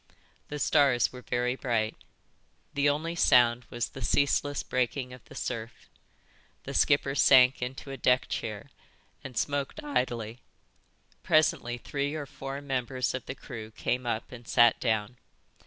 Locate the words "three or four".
11.77-12.61